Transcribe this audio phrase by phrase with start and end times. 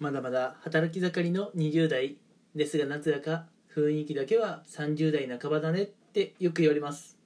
[0.00, 2.16] まだまだ働き盛りの20代
[2.54, 7.16] ですがなぜだか雰囲気だけは30代半ばだねってよく言われます。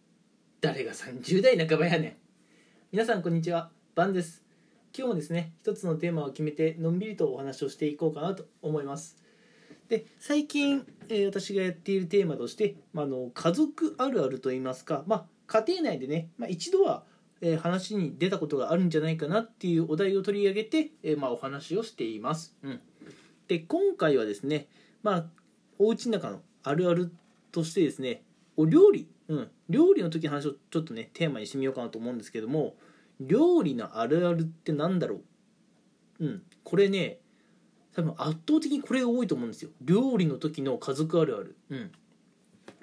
[0.60, 2.16] 誰が30代半ばやねん。
[2.92, 3.70] 皆さんこんにちは。
[3.94, 4.44] バンです。
[4.96, 9.16] 今日もですね一つのテーマを決めてのんびりとお話をしていこうかなと思います。
[9.88, 17.04] で最近、えー私がやっているテーマとして、まあ、あの家族あるあるといいますか、まあ、家庭内でね、まあ、一度は
[17.40, 22.56] えー話に出たことがあるんじゃないかなっていうお題を取り上げて、えーまあ、お話をしています。
[22.62, 22.80] うん、
[23.46, 24.68] で今回はですね、
[25.02, 25.26] まあ、
[25.78, 27.12] お家の中のあるある
[27.52, 28.22] としてですね
[28.56, 32.74] お料理、うん、料理の時の話をちょっとねテーマにしてみようかなと思うんですけども
[33.20, 35.20] 料理のあるあるって何だろ
[36.20, 36.24] う。
[36.24, 36.42] うん。
[36.64, 37.18] これね
[37.94, 39.70] 多分圧倒的にこれが多いと思うんですよ。
[39.80, 41.56] 料理の時の家族あるある。
[41.70, 41.92] うん。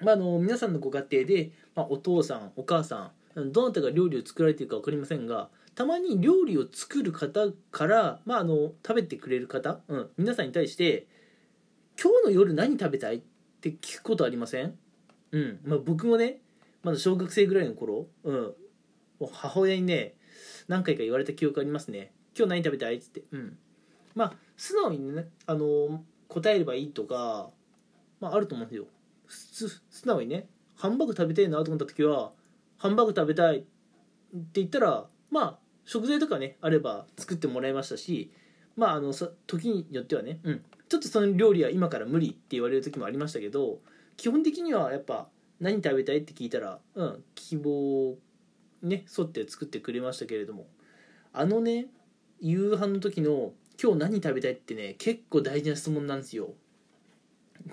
[0.00, 11.06] まあ、あの皆さんのご家庭で、まあ、お父さんお母さんどなたが料理を作られているか分かりませんがたまに料理を作る方から、まあ、あの食べてくれる方、うん、皆さんに対して
[12.02, 13.22] 「今日の夜何食べたい?」っ
[13.60, 14.78] て聞くことありません？
[15.32, 16.40] うんまあ、僕もね
[16.82, 18.54] まだ小学生ぐらいの頃、うん、
[19.32, 20.14] 母親にね
[20.68, 23.58] 何回か言われた記憶ありますね「今日何食べたい?」っつって、うん、
[24.14, 27.50] まあ素直にねあの答えればいいとか、
[28.20, 28.86] まあ、あると思うんですよ
[29.90, 32.32] 素直にねハンバーグ食べたいなと思った時は
[32.78, 33.66] ハンバーグ食べたいって
[34.54, 38.30] 言ったらまあ食材とかねあれば作ってもらいましたし
[38.76, 43.78] まああのさ時によってはね、うん、ちょっとその料理は今から無理って言われる時もありましたけど
[44.16, 45.28] 基本的にはやっぱ
[45.60, 48.16] 何食べたいって聞いたら、うん、希望
[48.82, 50.66] ね沿って作ってくれましたけれども
[51.32, 51.86] あのね
[52.40, 56.50] 夕飯の時の今日何食べたいってね結構大事な質問なんですよ。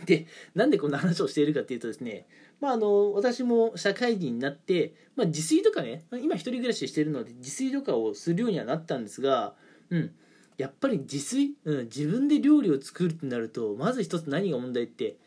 [0.06, 2.26] でなんでこんな話をしているかっていうとですね
[2.64, 9.54] まああの私も社会人になって、まあ、自炊とかね今一人暮らししてるので自炊とかをするようにはなったんですが
[9.90, 10.12] うん
[10.58, 15.18] やっぱり自炊、うん、自分で料理を作るってなるとまず一つ何が問題って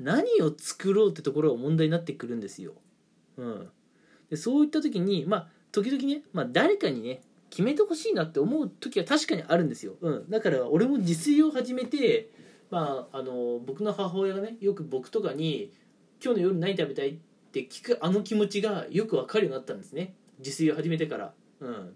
[0.00, 2.72] 何を作ろうってところが問題になってくるんですよ。
[3.36, 3.68] うん、
[4.30, 7.20] でそういった時にまあ時々ね、まあ、誰かにね
[7.50, 9.96] 決めてほしいなって思う時は確かにあるんですよ。
[10.00, 12.30] うん、だから俺も自炊を始めて
[12.70, 15.72] まあ、あの僕の母親がねよく僕とかに
[16.22, 17.10] 「今日の夜何食べたい?」
[17.48, 21.34] って聞くあの気持ちがよく分かるようになったんですね自炊を始めてから。
[21.60, 21.94] うん、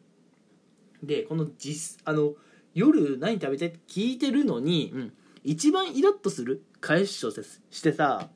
[1.02, 2.34] でこの実あの
[2.74, 5.12] 夜何食べたいって聞いてるのに、うん、
[5.44, 8.30] 一番イラッとする返しをしてさ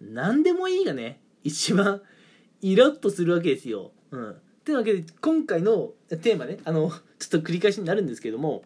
[0.00, 2.02] 何でもいいがね一番
[2.62, 3.92] イラッとするわけですよ。
[4.10, 8.64] うん、というわけで今回のテーマねあのちょっと繰り返しになるんですけども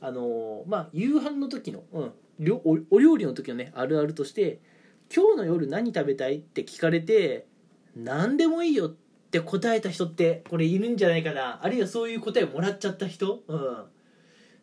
[0.00, 4.60] あのまあ夕飯の時の、うん、りょおお料理の時のねあるあるとして
[5.14, 7.46] 「今日の夜何食べたい?」って聞かれて
[7.94, 8.94] 「何でもいいよ」っ
[9.30, 11.62] て答えた人ってこれいるんじゃないかな。
[11.62, 13.58] あるいはそういう答えもらっちゃった人、うん、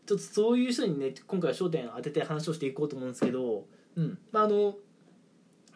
[0.05, 4.17] ちょっとそういう人にね今回は焦点当てて話をしていこうと思うんですけど、うん。
[4.31, 4.77] まあ、あの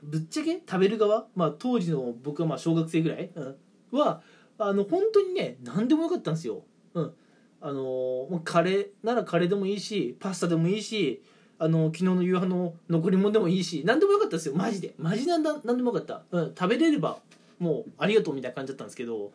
[0.02, 3.56] ぶっちゃけ食べる側、まあ、当時の僕はまあ小学生ぐらい、うん、
[3.92, 4.22] は
[4.58, 6.64] あの本当にね何でもよかったんですよ。
[6.94, 7.14] うん。
[7.62, 11.24] あのもうカレーならカレーでもいいしパスタでもいいし
[11.60, 14.56] あの昨日の夕飯の残り物でもいいし何でもよかったですよ。
[14.56, 14.94] マジで。
[14.98, 17.20] マジなんだ何でもよかった、うん、食べれれば
[17.60, 19.32] もうありがとうみたいな感じだったんですけど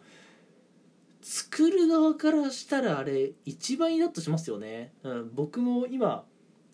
[1.22, 6.24] 作る側からしたらあれ一番イラッとしますよね、うん、僕も今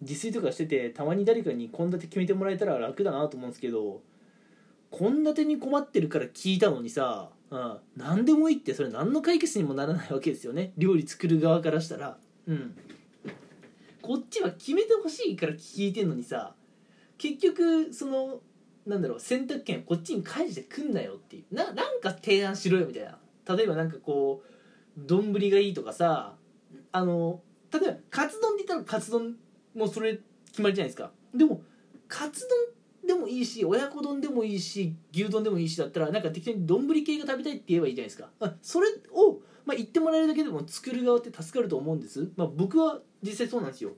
[0.01, 4.01] 自炊とかしててたまに誰かに献立決めてもらえたら楽だなと思うんですけど
[4.97, 10.73] 献立に困ってるから聞いたのにさ、うん、何でもいいってそれ何の解決にもならないわけですよね。
[10.79, 12.17] 料理作る側からしたら。
[12.47, 12.77] うん。
[14.05, 16.55] こっちは決めてほしいから聞いてんのにさ
[17.17, 18.41] 結局その
[18.87, 21.55] なんだろう選択権こっちに返してくんなよっていう。
[21.55, 23.19] ななんか提案しろよみたいな。
[23.57, 26.35] 例えばなんかこう丼がいいとかさ
[26.93, 27.41] あの
[27.73, 29.37] 例えばカツ丼って言ったらカツ丼
[29.75, 31.11] もそれ決まりじゃないですか。
[31.35, 31.63] でも
[32.07, 32.47] カツ
[33.03, 38.29] 丼でもいいし親子丼でもいいし牛丼でもいいしだったらなんか適当に丼系が食べたいって言えばいいじゃないですか。
[38.61, 43.93] それを、まあ、言ってもらえるだけでも作る側って助かると思うんです、まあ、僕は実際そうなんですよ。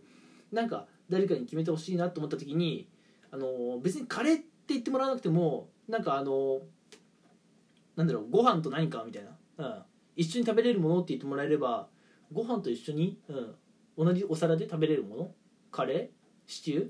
[0.52, 2.88] なんか誰かに決めてほしいなと思った時に
[3.30, 6.60] あの別にカレーって言ってもらわなくてもなんかあの
[7.96, 9.82] なんだろうご飯と何かみたいな、うん、
[10.14, 11.88] 一緒に食べれるものって言ってもらえれば
[12.32, 13.18] ご飯と一緒に、
[13.96, 15.30] うん、同じお皿で食べれるもの。
[15.72, 16.08] カレー
[16.46, 16.88] シチュー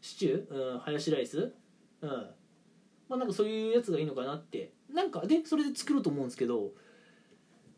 [0.00, 1.54] シチュー、うん、ハヤシライス、
[2.02, 2.10] うん、
[3.08, 4.72] まあなんかそういうやつがいいのかなって。
[4.92, 6.70] なんかでそれで作ろうと思うんですけど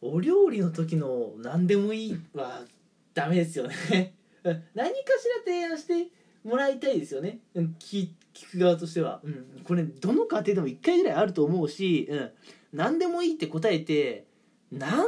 [0.00, 2.62] お料理の時の何でもいいは
[3.14, 4.14] ダメですよね。
[4.74, 6.08] 何かしら提案して
[6.44, 7.40] もらいたいですよね。
[7.54, 12.30] 聞聞く側としては、うん、これどの家庭でも1回ぐらいあると思うし、うん、
[12.72, 14.26] 何でもいいって答えて
[14.70, 15.06] 何でも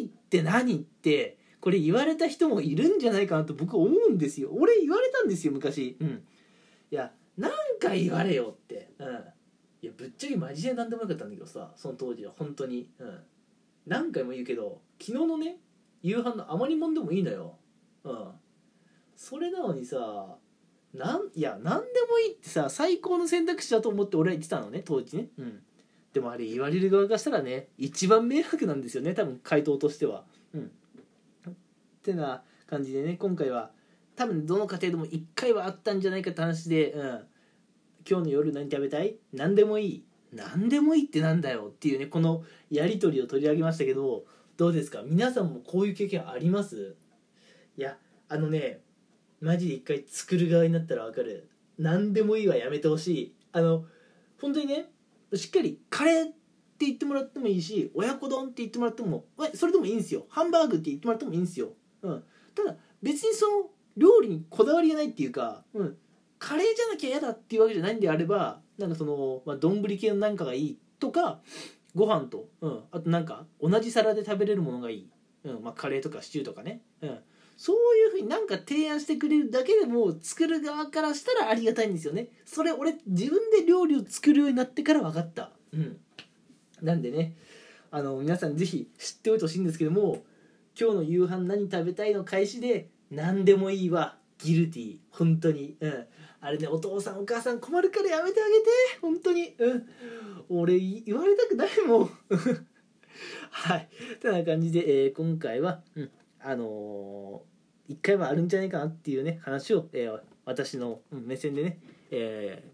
[0.00, 4.50] いいって何ってこれ言われた人もいるんじゃないかなと僕思うんですよ。
[4.52, 5.96] 俺言われたんですよ昔。
[6.00, 6.22] うん。
[6.90, 8.90] いや何回言われよって。
[8.98, 9.06] うん。
[9.80, 12.32] いやぶっちゃけマジで何でもよかったんだけどさその当時は。
[12.36, 12.88] 本当に。
[12.98, 13.18] うん。
[13.86, 15.56] 何回も言うけど昨日のね
[16.02, 17.56] 夕飯の余りもんでもいいのよ。
[18.04, 18.28] うん。
[19.16, 20.36] それなのにさ
[20.92, 25.28] なんいや何でもいいってさ最高の選択肢だと思って俺は言ってたのね当時ね。
[25.38, 25.62] うん。
[26.12, 30.24] でもあれ言われる側からしたらね一番迷惑なんですよね多分回答としては。
[30.54, 30.70] うん。
[31.50, 31.52] っ
[32.02, 33.70] てな感じでね今回は
[34.14, 37.26] 多分どの家庭でも1回はあったんじゃないかって話で、うん、
[38.08, 39.16] 今日の夜何食べたい？
[39.32, 40.04] 何でもいい。
[40.34, 44.24] 何でもいいってなんだよっていうねこのやり取りを取り上げましたけど
[44.56, 45.02] どうですか？
[45.04, 46.96] 皆さんもこういう経験あります？
[47.76, 47.96] いや
[48.28, 48.80] あのね
[49.40, 51.48] マジで一回作る側になったら分かる。
[51.78, 53.34] 何でもいいはやめてほしい。
[53.52, 53.84] あの
[54.40, 54.90] 本当にね
[55.34, 60.26] しっかりカレーって言ってもらってもいいし親子丼って言ってもらってもそれでもいいんですよ。
[60.28, 61.70] ハンバーグって言ってもらってもいいんですよ、
[62.02, 62.22] うん、
[62.54, 65.96] ただ別にその料理にこだわりがないっていうか、うん、
[66.38, 71.40] カレーじゃなきゃ嫌だっていうわけじゃないんであればなんかその、まあ、丼系のなんかがいいとか
[71.94, 75.10] ご飯と、うん、あとなんか同じ皿で食べれるものがいい、
[75.44, 75.62] うん。
[75.62, 77.18] まあ、カレーとかシチューとかね、うん、
[77.56, 82.28] そういうふうになんか提案してくれるだけでも作る側からしたらありがたいんですよね。
[82.44, 85.50] それ俺自分で料理を作るようになってから分かった。
[85.72, 85.98] うん。
[86.82, 87.36] なんでね
[87.90, 90.24] あの皆さん是非知っておいてほしいんですけども
[90.78, 94.16] 今日の夕飯何食べたいの開始で何でもいいわ。
[94.44, 95.76] ギルティ本当に。
[95.80, 96.06] うん。
[96.40, 98.66] あれねお父さんお母さん困るからやめてあげて。
[99.00, 99.54] 本当に。
[99.58, 99.86] うん。
[100.48, 102.10] 俺言われたくないもん。
[103.50, 103.88] はい。
[104.20, 106.10] てな感じで、えー、今回は、うん、
[106.40, 111.78] あのー、一回はあるんじゃないかなっていうね話を、えー、私の目線でね、
[112.10, 112.64] え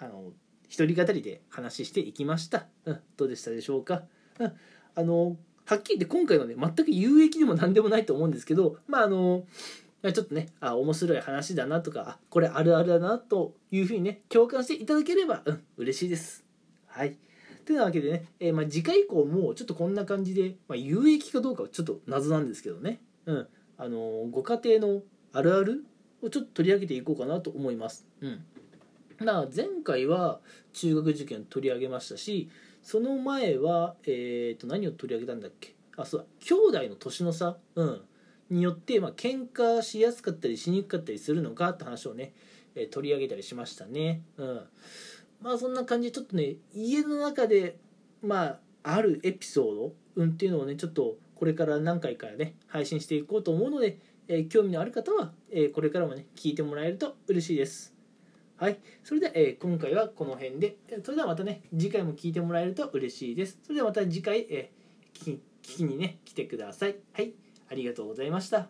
[0.00, 0.32] ー、あの
[0.68, 4.02] 一人語りで話していきました、うん、どうでしたでしょうか、
[4.38, 4.52] うん、
[4.94, 5.36] あの
[5.66, 9.44] はっきり言って今回はね全く有益でも何でもないと思うんですけどまああの
[10.02, 16.44] ちょっとねあ面白い話だなとかこれあるあるだなというふうにね共感していただければうん嬉しいです。
[16.86, 17.18] はい。
[17.64, 23.00] というわけでね、えー、まあ、次回以降もちょっとこんな感じで、まあ、有益かどうかはちょっと謎なんですけどね。
[23.26, 23.48] うん。
[23.76, 25.02] あのー、ご家庭の
[25.32, 25.84] あるある
[26.22, 28.06] をちょっと取り上げていこうかなと思います。
[28.20, 28.44] うん。
[29.18, 30.38] まあ前回は
[30.74, 32.50] 中学受験取り上げましたし
[32.82, 35.74] その前は、えー、と何を取り上げたんだっけ？
[35.96, 36.26] あそうだ。
[36.38, 36.54] 兄
[36.84, 38.00] 弟の年の差、うん、
[38.50, 42.32] によって、まあ喧嘩しやすかったりしにくかったりするのかって話をね、
[42.74, 44.22] えー、取り上げたりしましたね。
[44.36, 44.60] うん、
[45.40, 47.78] まあそんな感じでちょっとね家の中で
[48.22, 53.98] まああるエピソード、うん、っていうのをねちょっとこれから何回かね配信していこうと思うので、
[54.28, 57.96] えー、興味のある方は、えー、これからもね聞いてもらえると嬉しいです。
[58.58, 58.78] はい。
[59.04, 63.58] それでは、えー、今回はこの辺で、それではまたね、次回も聞いてもらえると嬉しいです。
[63.62, 66.96] それではまた次回、えー、聞きにね、来てください。
[67.12, 67.34] はい。
[67.68, 68.68] ありがとうございました。